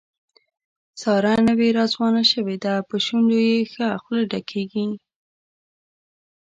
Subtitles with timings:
[1.01, 4.85] ساره نوې راځوانه شوې ده، په شونډو یې ښه خوله ډکېږي.